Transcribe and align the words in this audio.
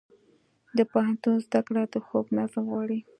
د 0.77 0.79
پوهنتون 0.91 1.35
زده 1.45 1.59
کړه 1.67 1.83
د 1.93 1.95
خوب 2.05 2.25
نظم 2.37 2.63
غواړي. 2.71 2.99